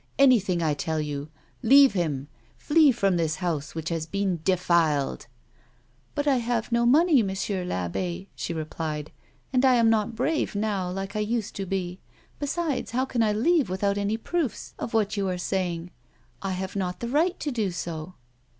"Anything, 0.17 0.63
I 0.63 0.73
tell 0.73 0.99
you. 0.99 1.29
Leave 1.61 1.93
him. 1.93 2.27
Flee 2.57 2.91
from 2.91 3.17
this 3.17 3.35
house 3.35 3.75
which 3.75 3.89
has 3.89 4.07
been 4.07 4.39
defiled." 4.43 5.27
"But 6.15 6.27
I 6.27 6.37
have 6.37 6.71
no 6.71 6.87
money. 6.87 7.21
Monsieur 7.21 7.61
I'abbe," 7.71 8.27
she 8.35 8.51
replied. 8.51 9.11
"And 9.53 9.63
I 9.63 9.75
am 9.75 9.91
not 9.91 10.15
brave 10.15 10.55
now 10.55 10.89
like 10.89 11.15
I 11.15 11.19
used 11.19 11.55
to 11.57 11.67
be. 11.67 11.99
Besides, 12.39 12.89
how 12.89 13.05
can 13.05 13.21
I 13.21 13.31
leave 13.31 13.69
without 13.69 13.99
any 13.99 14.17
proofs 14.17 14.73
of 14.79 14.95
what 14.95 15.17
you 15.17 15.29
are 15.29 15.37
saying 15.37 15.91
1 16.41 16.51
I 16.51 16.51
have 16.55 16.75
not 16.75 16.99
the 16.99 17.07
right 17.07 17.39
to 17.39 17.51
do 17.51 17.69
so." 17.69 18.15